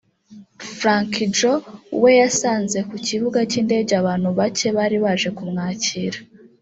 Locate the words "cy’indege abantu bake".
3.49-4.67